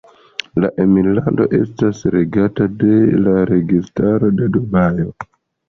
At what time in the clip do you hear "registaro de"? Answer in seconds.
3.53-4.51